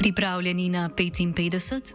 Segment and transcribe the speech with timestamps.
[0.00, 1.94] Pripravljeni na 55?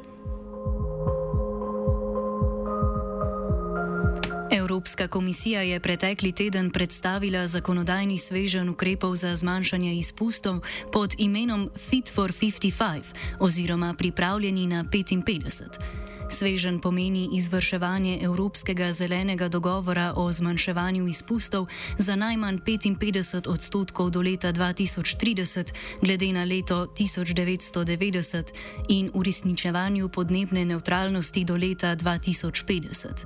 [4.51, 10.59] Evropska komisija je pretekli teden predstavila zakonodajni svežen ukrepov za zmanjšanje izpustov
[10.93, 13.01] pod imenom Fit for 55
[13.39, 16.14] oziroma Pripravljeni na 55.
[16.29, 24.53] Svežen pomeni izvrševanje Evropskega zelenega dogovora o zmanjševanju izpustov za najmanj 55 odstotkov do leta
[24.53, 28.43] 2030, glede na leto 1990,
[28.89, 33.25] in uresničevanju podnebne neutralnosti do leta 2050.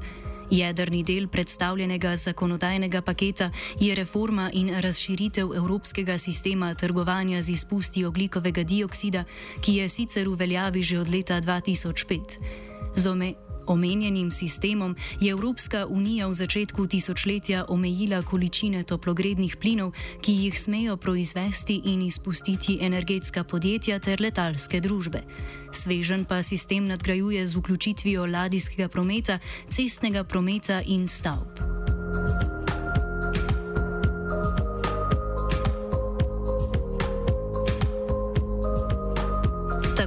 [0.50, 8.64] Jedrni del predstavljenega zakonodajnega paketa je reforma in razširitev evropskega sistema trgovanja z izpusti oglikovega
[8.64, 9.24] dioksida,
[9.62, 12.69] ki je sicer v veljavi že od leta 2005.
[12.96, 13.36] Z
[13.70, 20.98] omenjenim sistemom je Evropska unija v začetku tisočletja omejila količine toplogrednih plinov, ki jih smejo
[20.98, 25.22] proizvesti in izpustiti energetska podjetja ter letalske družbe.
[25.72, 29.40] Svežen pa sistem nadgrajuje z vključitvijo ladijskega prometa,
[29.70, 31.79] cestnega prometa in stavb.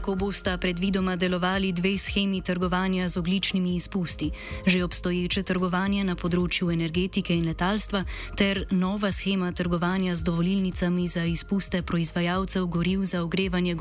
[0.02, 4.30] Tako bosta predvidoma delovali dve schemi trgovanja z ogličnimi izpusti:
[4.66, 8.02] že obstoječe trgovanje na področju energetike in letalstva
[8.34, 13.76] ter nova schema trgovanja z dovolilnicami za izpuste proizvajalcev goriv za ogrevanje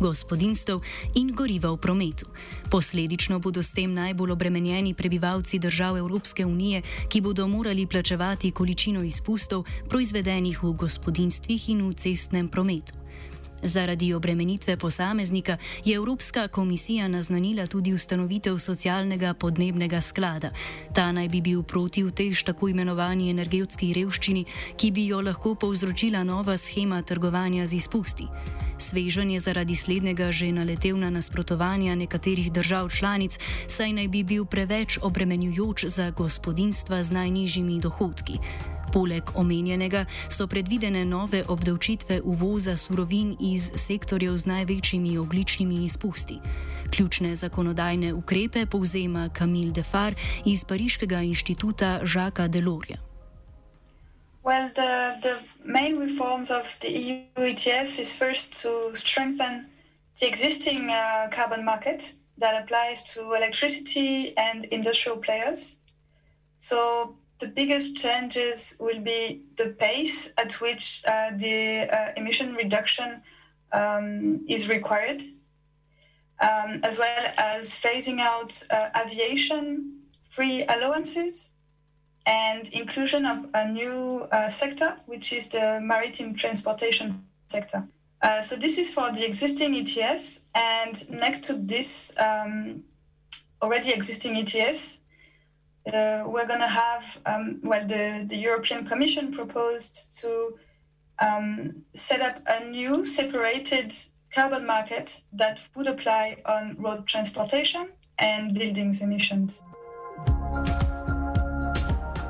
[0.00, 0.82] gospodinstv
[1.14, 2.26] in goriva v prometu.
[2.70, 9.06] Posledično bodo s tem najbolj obremenjeni prebivalci držav Evropske unije, ki bodo morali plačevati količino
[9.06, 12.95] izpustov proizvedenih v gospodinstvih in v cestnem prometu.
[13.66, 20.50] Zaradi obremenitve posameznika je Evropska komisija naznanila tudi ustanovitev socialnega podnebnega sklada.
[20.94, 24.44] Ta naj bi bil proti v tež tako imenovani energetski revščini,
[24.76, 28.28] ki bi jo lahko povzročila nova schema trgovanja z izpusti.
[28.78, 34.44] Svežen je zaradi slednjega že naletel na nasprotovanja nekaterih držav članic, saj naj bi bil
[34.44, 38.38] preveč obremenjujoč za gospodinstva z najnižjimi dohodki.
[38.96, 46.38] Poleg omenjenega so predvidene nove obdavčitve uvoza surovin iz sektorjev z največjimi ogličnimi izpusti.
[46.96, 50.14] Ključne zakonodajne ukrepe povzema Kamil Defar
[50.44, 52.96] iz Pariškega inštituta Žaka Delorja.
[54.44, 59.66] Well, the, the main reforms of the EU ETS is first to strengthen
[60.20, 65.76] the existing uh, carbon market that applies to electricity and industrial players.
[66.56, 73.22] So, the biggest changes will be the pace at which uh, the uh, emission reduction
[73.72, 75.22] um, is required,
[76.40, 81.52] um, as well as phasing out uh, aviation free allowances
[82.26, 87.86] and inclusion of a new uh, sector, which is the maritime transportation sector.
[88.22, 92.82] Uh, so this is for the existing ETS, and next to this um,
[93.62, 94.98] already existing ETS,
[95.92, 100.58] uh, we're going to have, um, well, the, the European Commission proposed to
[101.18, 103.94] um, set up a new separated
[104.32, 107.88] carbon market that would apply on road transportation
[108.18, 109.62] and buildings emissions.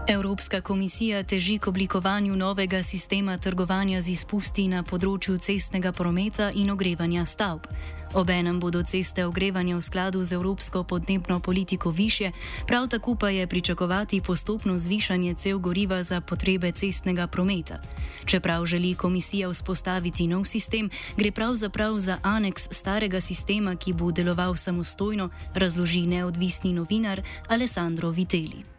[0.09, 6.71] Evropska komisija teži k oblikovanju novega sistema trgovanja z izpusti na področju cestnega prometa in
[6.71, 7.67] ogrevanja stavb.
[8.15, 12.31] Obenem bodo ceste ogrevanja v skladu z evropsko podnebno politiko više,
[12.67, 17.81] prav tako pa je pričakovati postopno zvišanje cel goriva za potrebe cestnega prometa.
[18.25, 24.57] Čeprav želi komisija vzpostaviti nov sistem, gre pravzaprav za aneks starega sistema, ki bo deloval
[24.57, 28.76] samostojno, razloži neodvisni novinar Alessandro Vitelli.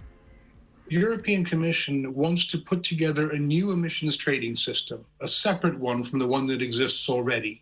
[0.89, 6.19] European Commission wants to put together a new emissions trading system, a separate one from
[6.19, 7.61] the one that exists already.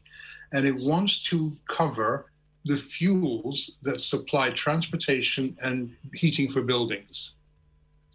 [0.53, 2.31] and it wants to cover
[2.65, 7.33] the fuels that supply transportation and heating for buildings.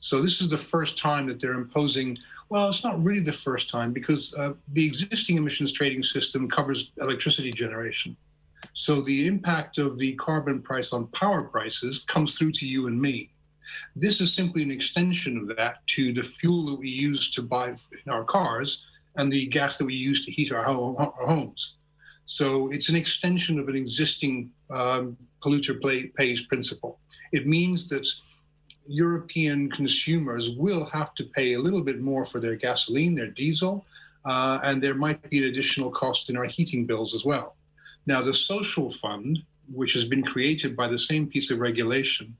[0.00, 2.18] So this is the first time that they're imposing.
[2.48, 6.92] Well, it's not really the first time because uh, the existing emissions trading system covers
[6.98, 8.16] electricity generation.
[8.72, 13.00] So the impact of the carbon price on power prices comes through to you and
[13.00, 13.30] me.
[13.96, 17.68] This is simply an extension of that to the fuel that we use to buy
[17.70, 18.84] in our cars
[19.16, 21.74] and the gas that we use to heat our, home, our homes.
[22.26, 25.80] So it's an extension of an existing um, polluter
[26.14, 26.98] pays principle.
[27.32, 28.06] It means that
[28.86, 33.84] European consumers will have to pay a little bit more for their gasoline, their diesel,
[34.24, 37.56] uh, and there might be an additional cost in our heating bills as well.
[38.06, 39.42] Now, the social fund,
[39.72, 42.36] which has been created by the same piece of regulation,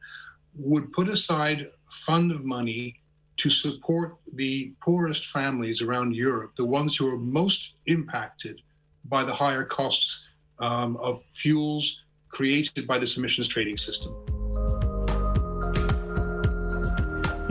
[0.54, 3.00] would put aside a fund of money
[3.36, 8.60] to support the poorest families around Europe, the ones who are most impacted
[9.04, 10.26] by the higher costs
[10.58, 14.12] um, of fuels created by this emissions trading system.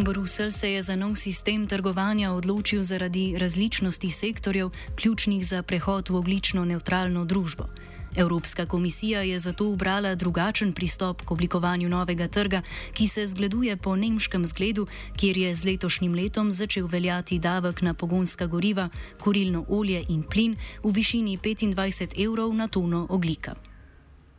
[0.03, 6.15] Brusel se je za nov sistem trgovanja odločil zaradi različnosti sektorjev, ključnih za prehod v
[6.15, 7.67] oglično neutralno družbo.
[8.15, 12.61] Evropska komisija je zato ubrala drugačen pristop k oblikovanju novega trga,
[12.93, 17.93] ki se zgleduje po nemškem zgledu, kjer je z letošnjim letom začel veljati davek na
[17.93, 18.89] pogonska goriva,
[19.23, 23.55] kurilno olje in plin v višini 25 evrov na tono oglika.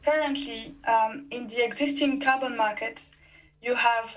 [0.05, 3.13] Currently, um, in the existing carbon markets,
[3.63, 4.17] you have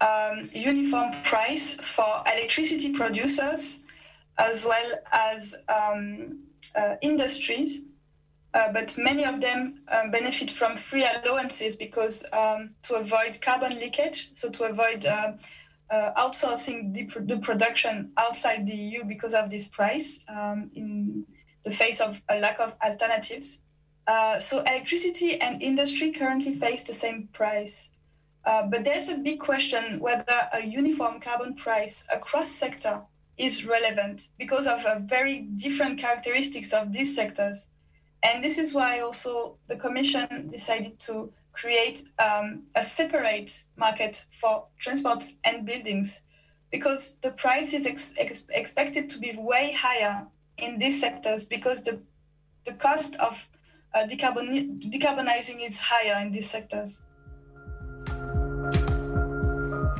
[0.00, 3.80] um, uniform price for electricity producers
[4.38, 6.38] as well as um,
[6.74, 7.82] uh, industries.
[8.54, 13.74] Uh, but many of them um, benefit from free allowances because um, to avoid carbon
[13.80, 15.32] leakage, so to avoid uh,
[15.90, 21.24] uh, outsourcing the, the, production outside the EU because of this price um, in
[21.64, 23.58] the face of a lack of alternatives.
[24.06, 27.90] Uh, so electricity and industry currently face the same price.
[28.44, 33.00] Uh, but there's a big question whether a uniform carbon price across sector
[33.36, 37.66] is relevant because of very different characteristics of these sectors.
[38.24, 44.66] And this is why also the Commission decided to create um, a separate market for
[44.78, 46.22] transport and buildings
[46.72, 50.26] because the price is ex- ex- expected to be way higher
[50.58, 52.00] in these sectors because the,
[52.64, 53.48] the cost of
[53.94, 57.02] uh, decarbon- decarbonizing is higher in these sectors.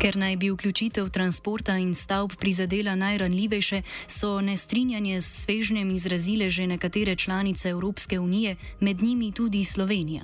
[0.04, 6.66] Ker naj bi vključitev transporta in stavb prizadela najranljivejše, so nestrinjanje s svežnjem izrazile že
[6.66, 10.22] nekatere članice Evropske unije, med njimi tudi Slovenija.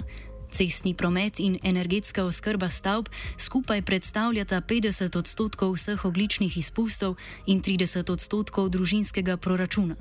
[0.50, 3.06] Cestni promet in energetska oskrba stavb
[3.36, 7.16] skupaj predstavljata 50 odstotkov vseh ogličnih izpustov
[7.46, 9.96] in 30 odstotkov družinskega proračuna.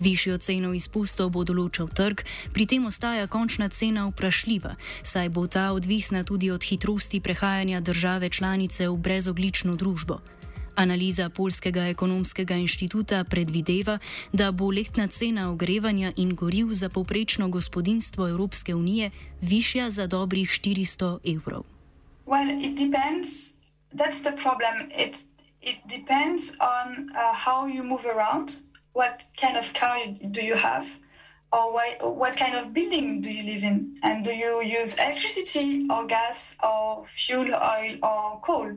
[0.00, 2.22] Višjo ceno izpustov bo določal trg,
[2.54, 8.30] pri tem ostaja končna cena vprašljiva, saj bo ta odvisna tudi od hitrosti prehajanja države
[8.30, 10.20] članice v brezoglično družbo.
[10.78, 13.98] Analiza Polskega ekonomskega inštituta predvideva,
[14.32, 19.10] da bo letna cena ogrevanja in goriv za povprečno gospodinstvo Evropske unije
[19.42, 21.66] višja za dobrih 400 evrov.
[22.26, 23.58] Well, it depends.
[23.90, 24.86] That's the problem.
[24.94, 25.16] It,
[25.62, 28.67] it depends on uh, how you move around.
[28.92, 29.98] What kind of car
[30.30, 30.86] do you have?
[31.50, 33.96] Or why, what kind of building do you live in?
[34.02, 38.76] And do you use electricity or gas or fuel oil or coal?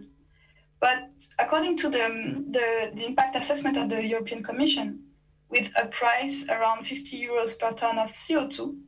[0.80, 5.03] But according to the, the, the impact assessment of the european commission
[5.51, 8.84] with a price around 50 euros per ton of co2 um,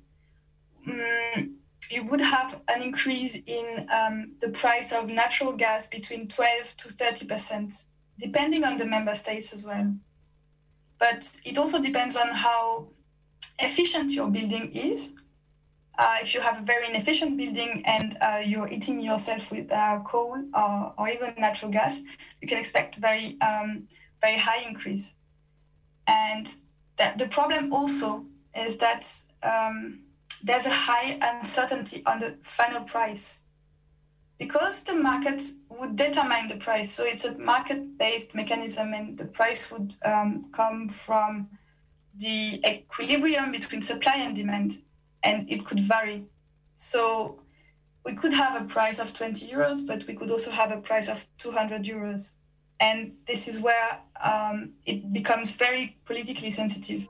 [0.88, 1.52] mm,
[1.92, 6.90] you would have an increase in um, the price of natural gas between 12 to
[6.90, 7.84] 30 percent
[8.18, 9.94] depending on the member states as well
[11.04, 12.88] but it also depends on how
[13.60, 15.12] efficient your building is.
[15.98, 20.00] Uh, if you have a very inefficient building and uh, you're eating yourself with uh,
[20.06, 22.02] coal or, or, even natural gas,
[22.42, 23.70] you can expect very um,
[24.22, 25.16] very high increase.
[26.08, 26.48] And
[26.96, 29.04] that the problem also is that
[29.44, 30.00] um,
[30.42, 33.42] there's a high uncertainty on the final price
[34.40, 35.42] because the market
[35.80, 36.92] would determine the price.
[36.92, 41.50] So it's a market-based mechanism, and the price would um, come from
[42.16, 44.82] the equilibrium between supply and demand,
[45.24, 46.26] and it could vary.
[46.76, 47.40] So
[48.06, 51.08] we could have a price of 20 euros, but we could also have a price
[51.08, 52.34] of 200 euros.
[52.80, 57.08] And this is where um, it becomes very politically sensitive.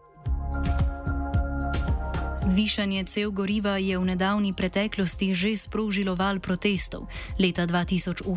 [2.54, 7.10] Višanje cev goriva je v nedavni preteklosti že sprožilo val protestov.
[7.42, 8.30] Leta 2018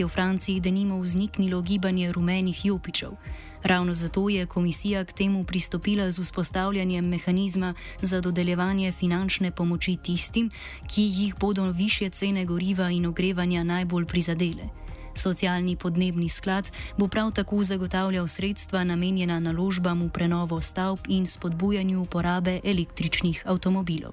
[0.00, 3.16] je v Franciji denimo vzniknilo gibanje rumenih jopičev.
[3.64, 10.50] Ravno zato je komisija k temu pristopila z vzpostavljanjem mehanizma za dodeljevanje finančne pomoči tistim,
[10.84, 14.83] ki jih bodo više cene goriva in ogrevanja najbolj prizadele.
[15.14, 22.02] Socialni podnebni sklad bo prav tako zagotavljal sredstva namenjena naložbam v prenovo stavb in spodbujanju
[22.02, 24.12] uporabe električnih avtomobilov.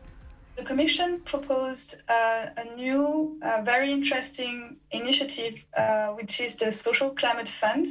[0.56, 7.16] The Commission proposed uh, a new, uh, very interesting initiative, uh, which is the Social
[7.16, 7.88] Climate Fund.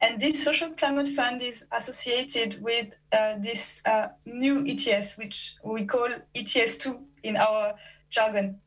[0.00, 5.86] And this Social Climate Fund is associated with uh, this uh, new ETS, which we
[5.86, 7.74] call ETS2 in our
[8.10, 8.60] jargon.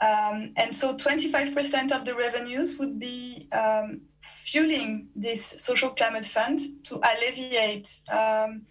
[0.00, 6.60] Um, and so 25% of the revenues would be um, fueling this social climate fund
[6.84, 8.62] to alleviate um,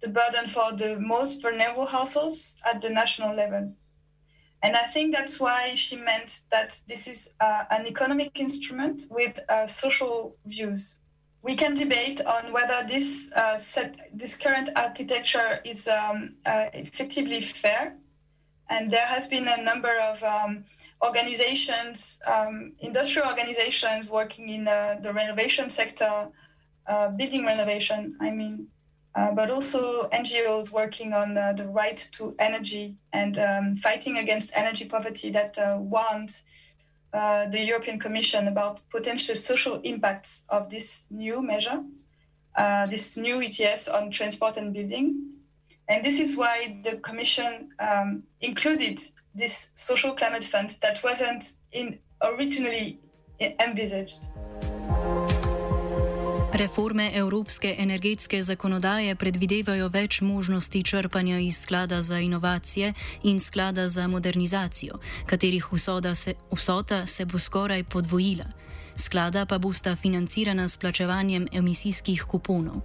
[0.00, 3.72] the burden for the most vulnerable households at the national level.
[4.64, 9.38] And I think that's why she meant that this is uh, an economic instrument with
[9.48, 10.98] uh, social views.
[11.42, 17.40] We can debate on whether this uh, set, this current architecture is um, uh, effectively
[17.40, 17.96] fair
[18.72, 20.64] and there has been a number of um,
[21.04, 26.28] organizations, um, industrial organizations working in uh, the renovation sector,
[26.86, 28.68] uh, building renovation, I mean,
[29.14, 34.56] uh, but also NGOs working on uh, the right to energy and um, fighting against
[34.56, 36.40] energy poverty that uh, warned
[37.12, 41.82] uh, the European Commission about potential social impacts of this new measure,
[42.88, 45.31] this new ETS on transport and building.
[45.88, 49.00] And this is why the Commission um, included
[49.34, 52.98] this social climate fund that wasn't in originally
[53.40, 54.22] envisaged.
[56.52, 64.06] Reforme evropske energetske zakonodaje predvidevajo več možnosti črpanja iz sklada za inovacije in sklada za
[64.08, 65.66] modernizacijo, katerih
[66.14, 68.44] se, vsota se bo skoraj podvojila.
[68.96, 72.82] Sklada pa bosta financirana s plačevanjem emisijskih kuponov.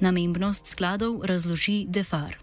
[0.00, 2.34] Namembnost skladov razloži Defard.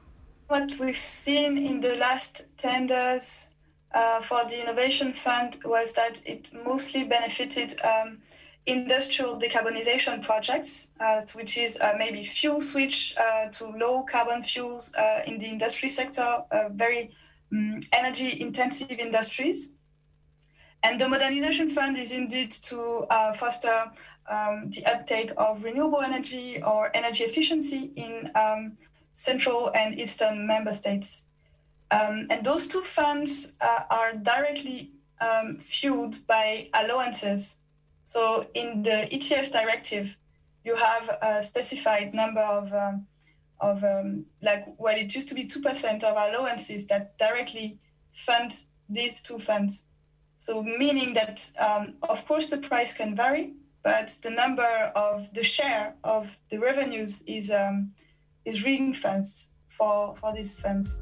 [0.47, 3.47] What we've seen in the last tenders
[3.93, 8.21] uh, for the Innovation Fund was that it mostly benefited um,
[8.65, 14.93] industrial decarbonization projects, uh, which is uh, maybe fuel switch uh, to low carbon fuels
[14.95, 17.11] uh, in the industry sector, uh, very
[17.51, 19.69] um, energy intensive industries.
[20.83, 23.05] And the Modernization Fund is indeed to
[23.35, 23.91] foster
[24.31, 28.77] um, the uptake of renewable energy or energy efficiency in um,
[29.15, 31.25] Central and Eastern member states.
[31.91, 37.57] Um, and those two funds uh, are directly um, fueled by allowances.
[38.05, 40.15] So in the ETS directive,
[40.63, 43.07] you have a specified number of, um,
[43.59, 47.77] of um, like, well, it used to be 2% of allowances that directly
[48.13, 48.55] fund
[48.87, 49.83] these two funds.
[50.37, 51.51] So meaning that,
[52.03, 57.23] of course, the price can vary, but the number of the share of the revenues
[57.25, 57.93] is um,
[58.45, 61.01] is ring fence for, for these funds.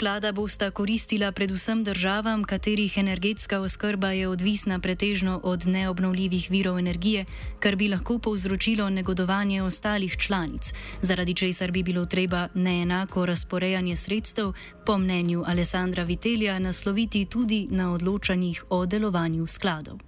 [0.00, 7.24] Sklada bosta koristila predvsem državam, katerih energetska oskrba je odvisna pretežno od neobnovljivih virov energije,
[7.58, 14.52] kar bi lahko povzročilo negodovanje ostalih članic, zaradi česar bi bilo treba neenako razporejanje sredstev,
[14.86, 19.98] po mnenju Alessandra Vitelja, nasloviti tudi na odločanjih o delovanju skladov.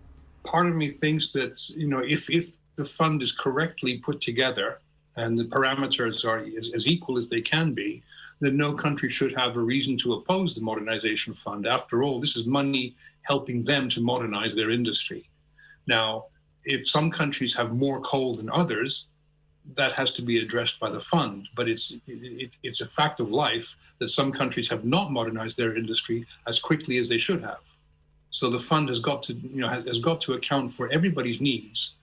[0.53, 2.47] Part of me thinks that, you know, if, if
[2.77, 4.81] the fund is correctly put together
[5.17, 8.03] and the parameters are as, as, equal as they can be,
[8.43, 11.65] then no country should have a reason to oppose the modernization fund.
[11.65, 15.31] After all, this is money helping them to modernize their industry.
[15.87, 16.27] Now,
[16.65, 19.07] if some countries have more coal than others,
[19.77, 21.49] that has to be addressed by the fund.
[21.55, 25.77] But it's it, it's a fact of life that some countries have not modernized their
[25.77, 27.63] industry as quickly as they should have.
[28.31, 31.95] So the fund has got to you know has got to account for everybody's needs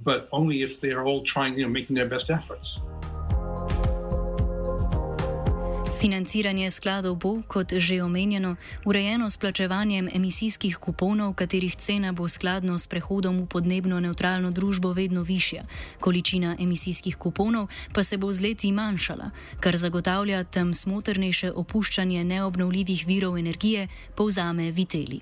[0.00, 2.80] but only if they are all trying, you know, making their best efforts.
[6.00, 12.78] Financiranje skladov bo, kot že omenjeno, urejeno s plačevanjem emisijskih kuponov, katerih cena bo skladno
[12.78, 15.64] s prehodom v podnebno neutralno družbo vedno višja.
[16.00, 23.06] Količina emisijskih kuponov pa se bo z leti manjšala, kar zagotavlja tam smotrnejše opuščanje neobnovljivih
[23.06, 25.20] virov energije, povzame Viteli.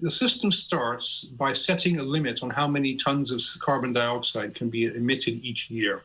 [0.00, 4.68] the system starts by setting a limit on how many tons of carbon dioxide can
[4.68, 6.02] be emitted each year.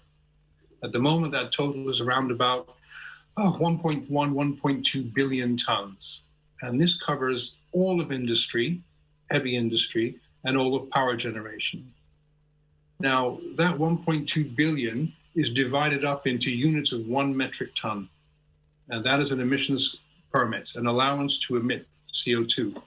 [0.84, 2.76] At the moment, that total is around about
[3.38, 6.22] oh, 1.1, 1.2 billion tons.
[6.62, 8.82] And this covers all of industry,
[9.32, 11.94] heavy industry, and all of power generation.
[13.00, 18.10] Now, that 1.2 billion is divided up into units of one metric ton.
[18.90, 20.00] And that is an emissions
[20.32, 22.82] permit, an allowance to emit CO2.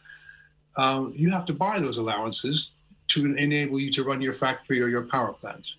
[0.77, 2.71] Um, you have to buy those allowances
[3.09, 5.75] to enable you to run your factory or your power plant.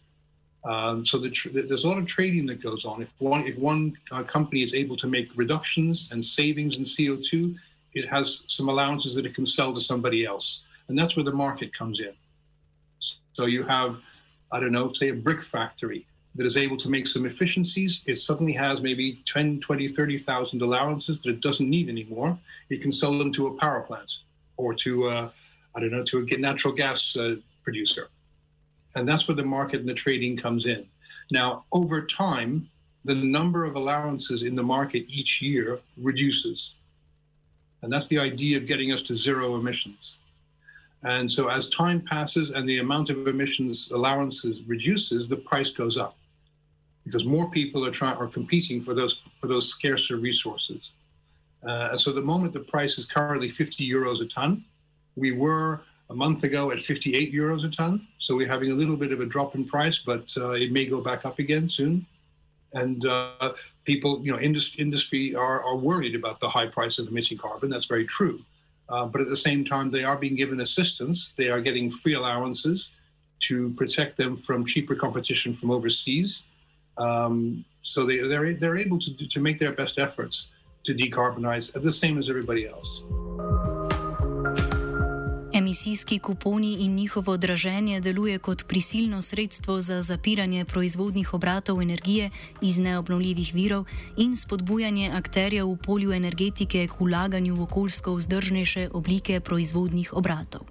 [0.66, 3.02] Um, so the tr- there's a lot of trading that goes on.
[3.02, 7.56] If one if one uh, company is able to make reductions and savings in CO2,
[7.94, 11.34] it has some allowances that it can sell to somebody else, and that's where the
[11.34, 12.14] market comes in.
[13.34, 14.00] So you have,
[14.52, 16.06] I don't know, say a brick factory
[16.36, 18.02] that is able to make some efficiencies.
[18.06, 22.38] It suddenly has maybe 10, 20, 30,000 allowances that it doesn't need anymore.
[22.70, 24.12] It can sell them to a power plant
[24.58, 25.30] or to, uh,
[25.76, 28.10] I don't know, to a natural gas uh, producer.
[28.96, 30.86] And that's where the market and the trading comes in.
[31.32, 32.70] Now, over time,
[33.06, 36.74] the number of allowances in the market each year reduces.
[37.82, 40.16] And that's the idea of getting us to zero emissions.
[41.04, 45.98] And so as time passes and the amount of emissions allowances reduces, the price goes
[45.98, 46.16] up
[47.04, 50.92] because more people are trying are competing for those for those scarcer resources.
[51.68, 54.64] Uh, so the moment the price is currently 50 euros a ton,
[55.16, 55.82] we were
[56.14, 58.08] a month ago at 58 euros a ton.
[58.20, 60.86] So we're having a little bit of a drop in price, but uh, it may
[60.86, 62.06] go back up again soon.
[62.74, 63.54] And uh,
[63.84, 67.70] people, you know, industry, industry are, are worried about the high price of emitting carbon.
[67.70, 68.42] That's very true.
[68.90, 71.34] Uh, but at the same time, they are being given assistance.
[71.36, 72.92] They are getting free allowances
[73.48, 76.44] to protect them from cheaper competition from overseas.
[76.98, 80.52] Um, so they, they're, they're able to, to make their best efforts
[80.86, 83.02] to decarbonize, at the same as everybody else.
[85.74, 92.30] Emisijski kuponi in njihovo draženje deluje kot prisilno sredstvo za zapiranje proizvodnih obratov energije
[92.62, 93.86] iz neobnovljivih virov
[94.18, 100.62] in spodbujanje akterjev v polju energetike k vlaganju v okoljsko vzdržnejše oblike proizvodnih obratov.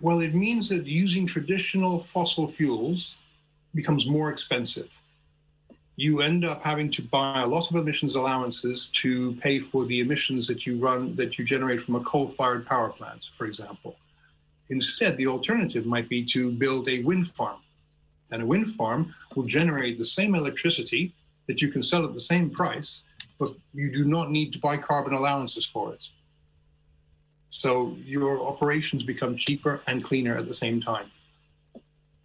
[0.00, 3.14] Well, it means that using traditional fossil fuels
[3.74, 4.90] becomes more expensive.
[5.96, 10.00] You end up having to buy a lot of emissions allowances to pay for the
[10.00, 13.94] emissions that you run, that you generate from a coal fired power plant, for example.
[14.70, 17.60] Instead, the alternative might be to build a wind farm.
[18.30, 21.14] And a wind farm will generate the same electricity
[21.46, 23.04] that you can sell at the same price,
[23.38, 26.04] but you do not need to buy carbon allowances for it.
[27.50, 31.10] So your operations become cheaper and cleaner at the same time.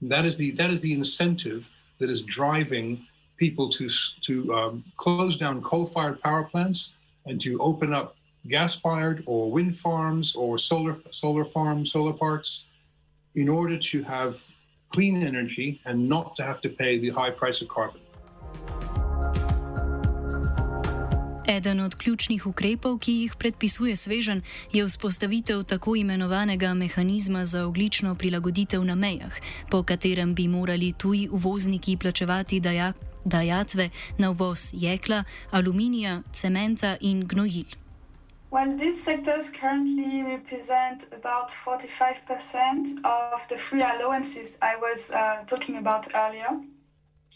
[0.02, 3.90] That is the that is the incentive that is driving people to
[4.22, 6.94] to um, close down coal-fired power plants
[7.26, 12.66] and to open up gas-fired or wind farms or solar solar farms, solar parks,
[13.36, 14.38] in order to have
[14.90, 18.02] clean energy and not to have to pay the high price of carbon.
[21.48, 28.16] Eden od ključnih ukrepov, ki jih predpisuje svežen, je vzpostavitev tako imenovanega mehanizma za oglično
[28.16, 29.34] prilagoditev na mejah,
[29.70, 32.62] po katerem bi morali tuji uvozniki plačevati
[33.26, 37.83] dajatve na uvoz jekla, aluminija, cementa in gnojil.
[38.54, 45.78] Well, these sectors currently represent about 45% of the free allowances I was uh, talking
[45.78, 46.62] about earlier.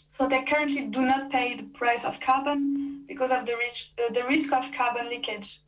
[0.06, 4.12] So they currently do not pay the price of carbon because of the, rich, uh,
[4.12, 5.60] the risk of carbon leakage.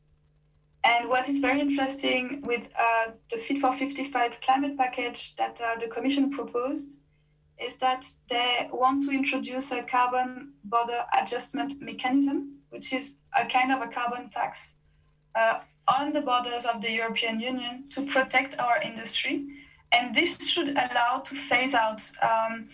[0.84, 5.74] And what is very interesting with uh, the Fit for 55 climate package that uh,
[5.80, 6.96] the Commission proposed
[7.58, 13.72] is that they want to introduce a carbon border adjustment mechanism, which is a kind
[13.72, 14.76] of a carbon tax
[15.34, 15.60] uh,
[15.98, 19.44] on the borders of the European Union to protect our industry.
[19.92, 22.68] And this should allow to phase out um,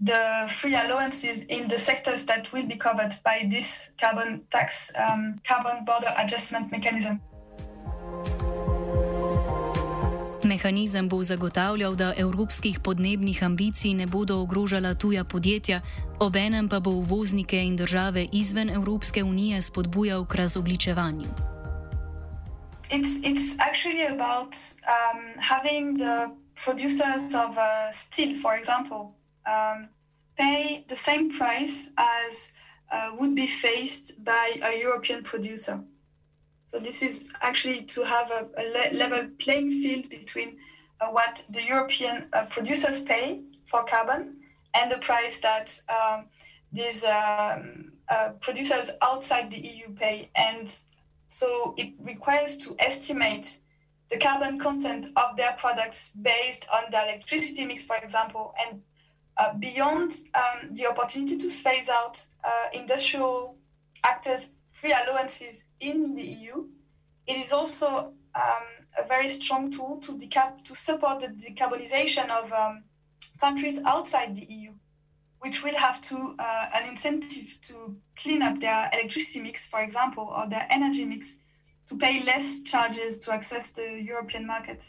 [0.00, 5.40] the free allowances in the sectors that will be covered by this carbon tax, um,
[5.44, 7.20] carbon border adjustment mechanism.
[10.44, 15.80] Mehanizem bo zagotavljal, da evropskih podnebnih ambicij ne bodo ogrožala tuja podjetja,
[16.18, 21.28] obenem pa bo uvoznike in države izven Evropske unije spodbujal k razogličevanju.
[22.92, 24.54] It's it's actually about
[24.86, 29.14] um, having the producers of uh, steel, for example,
[29.46, 29.88] um,
[30.36, 32.52] pay the same price as
[32.90, 35.80] uh, would be faced by a European producer.
[36.66, 40.58] So this is actually to have a, a le- level playing field between
[41.00, 44.36] uh, what the European uh, producers pay for carbon
[44.74, 46.26] and the price that um,
[46.72, 50.30] these um, uh, producers outside the EU pay.
[50.34, 50.74] And
[51.32, 53.58] so it requires to estimate
[54.10, 58.82] the carbon content of their products based on the electricity mix, for example, and
[59.38, 63.56] uh, beyond um, the opportunity to phase out uh, industrial
[64.04, 66.66] actors' free allowances in the EU,
[67.26, 68.66] it is also um,
[68.98, 72.84] a very strong tool to, decap- to support the decarbonization of um,
[73.40, 74.72] countries outside the EU,
[75.42, 80.24] which will have to uh, an incentive to clean up their electricity mix, for example,
[80.36, 81.36] or their energy mix,
[81.88, 84.80] to pay less charges to access the European market.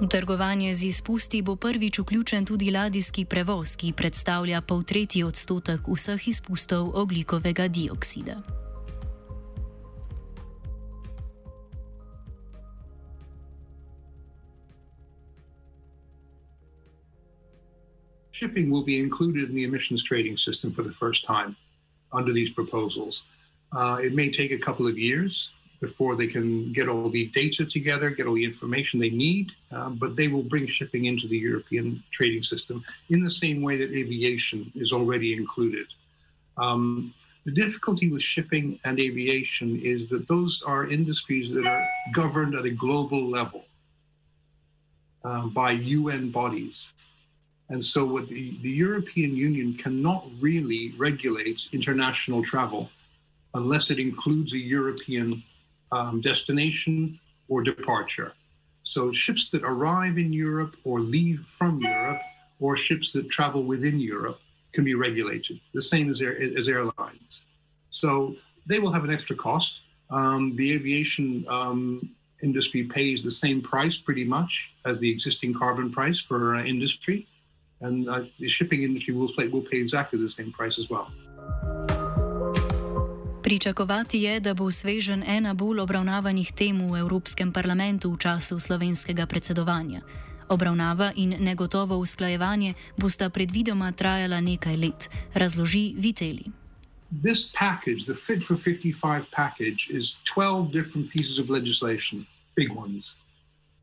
[0.00, 5.80] V trgovanje z izpusti bo prvič vključen tudi ladijski prevoz, ki predstavlja pol tretji odstotek
[5.88, 8.63] vseh izpustov oglikovega dioksida.
[18.34, 21.54] Shipping will be included in the emissions trading system for the first time
[22.12, 23.22] under these proposals.
[23.70, 27.64] Uh, it may take a couple of years before they can get all the data
[27.64, 31.38] together, get all the information they need, um, but they will bring shipping into the
[31.38, 35.86] European trading system in the same way that aviation is already included.
[36.56, 42.56] Um, the difficulty with shipping and aviation is that those are industries that are governed
[42.56, 43.64] at a global level
[45.22, 46.88] um, by UN bodies.
[47.70, 52.90] And so, what the, the European Union cannot really regulate international travel
[53.54, 55.42] unless it includes a European
[55.92, 58.34] um, destination or departure.
[58.82, 62.20] So, ships that arrive in Europe or leave from Europe,
[62.60, 64.40] or ships that travel within Europe,
[64.72, 67.40] can be regulated, the same as, air, as airlines.
[67.90, 69.80] So, they will have an extra cost.
[70.10, 72.10] Um, the aviation um,
[72.42, 77.26] industry pays the same price pretty much as the existing carbon price for uh, industry.
[77.84, 81.06] And uh, the shipping industry will pay, will pay exactly the same price as well.
[83.42, 89.26] Pričakovati je, da bo svežen ena bolj obravnavanih tem v Evropskem parlamentu v času slovenskega
[89.26, 90.00] predsedovanja.
[90.48, 96.44] Obravnava in negotovo usklajevanje bosta predvidoma trajala nekaj let, razloži Viteli.
[97.22, 103.14] This package, the Fit for 55 package, is 12 different pieces of legislation, big ones.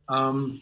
[0.08, 0.60] Um,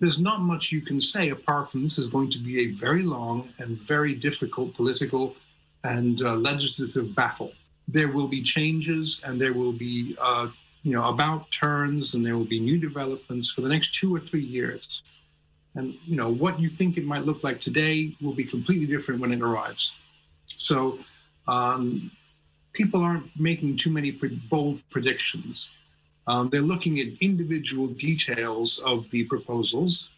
[0.00, 3.02] there's not much you can say apart from this is going to be a very
[3.02, 5.36] long and very difficult political
[5.84, 7.52] and uh, legislative battle.
[7.86, 10.48] There will be changes and there will be, uh,
[10.82, 14.20] you know, about turns and there will be new developments for the next two or
[14.20, 15.02] three years.
[15.74, 19.20] And, you know, what you think it might look like today will be completely different
[19.20, 19.92] when it arrives.
[20.46, 20.98] So
[21.46, 22.10] um,
[22.72, 24.12] people aren't making too many
[24.48, 25.68] bold predictions.
[26.30, 30.10] Um, they're looking at individual details of the proposals,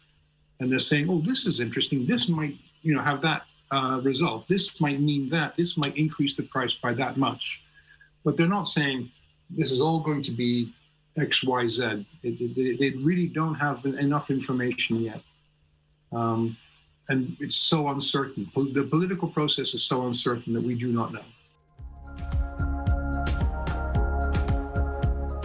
[0.59, 2.05] and they're saying, "Oh, this is interesting.
[2.05, 4.47] This might, you know, have that uh, result.
[4.47, 5.55] This might mean that.
[5.55, 7.63] This might increase the price by that much."
[8.23, 9.09] But they're not saying
[9.49, 10.71] this is all going to be
[11.17, 12.05] X, Y, Z.
[12.21, 15.21] They, they really don't have enough information yet,
[16.11, 16.55] um,
[17.09, 18.51] and it's so uncertain.
[18.53, 21.25] The political process is so uncertain that we do not know.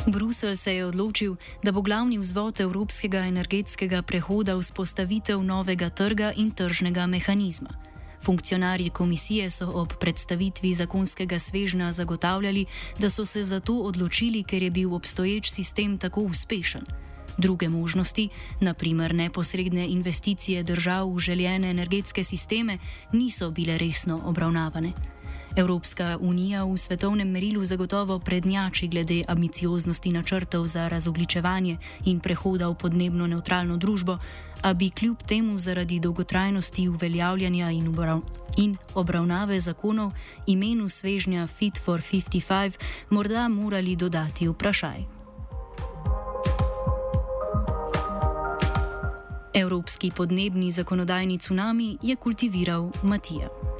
[0.09, 6.51] Bruselj se je odločil, da bo glavni vzvod evropskega energetskega prehoda vzpostavitev novega trga in
[6.51, 7.68] tržnega mehanizma.
[8.25, 12.64] Funkcionarji komisije so ob predstavitvi zakonskega svežna zagotavljali,
[12.99, 16.83] da so se za to odločili, ker je bil obstoječ sistem tako uspešen.
[17.38, 18.29] Druge možnosti,
[18.61, 22.79] naprimer neposredne investicije držav v željene energetske sisteme,
[23.12, 24.92] niso bile resno obravnavane.
[25.59, 32.75] Evropska unija v svetovnem merilu zagotovo prednjači glede ambicioznosti načrtov za razogličevanje in prehoda v
[32.75, 34.18] podnebno neutralno družbo,
[34.62, 38.21] a bi kljub temu zaradi dolgotrajnosti uveljavljanja in, obrav
[38.57, 40.12] in obravnave zakonov
[40.47, 42.79] imenu svežnja Fit for 55
[43.11, 45.05] morda morali dodati vprašaj.
[49.55, 53.79] Evropski podnebni zakonodajni tsunami je kultiviral Matija.